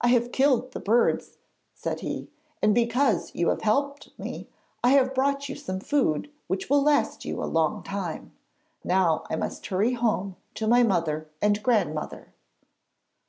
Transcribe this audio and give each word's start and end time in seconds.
'I 0.00 0.08
have 0.10 0.30
killed 0.30 0.70
the 0.70 0.78
birds,' 0.78 1.38
said 1.74 2.02
he, 2.02 2.28
'and 2.62 2.72
because 2.72 3.34
you 3.34 3.48
have 3.48 3.62
helped 3.62 4.16
me, 4.16 4.46
I 4.84 4.90
have 4.90 5.12
brought 5.12 5.48
you 5.48 5.56
some 5.56 5.80
food 5.80 6.30
which 6.46 6.70
will 6.70 6.84
last 6.84 7.24
you 7.24 7.42
a 7.42 7.44
long 7.46 7.82
time. 7.82 8.30
Now 8.84 9.24
I 9.28 9.34
must 9.34 9.66
hurry 9.66 9.94
home 9.94 10.36
to 10.54 10.68
my 10.68 10.84
mother 10.84 11.26
and 11.42 11.60
grandmother.' 11.64 12.32